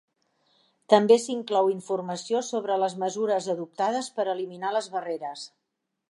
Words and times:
També 0.91 1.17
s'inclou 1.25 1.67
informació 1.73 2.41
sobre 2.47 2.77
les 2.83 2.95
mesures 3.03 3.49
adoptades 3.55 4.09
per 4.19 4.25
eliminar 4.33 4.71
les 4.79 4.89
barreres. 4.95 5.45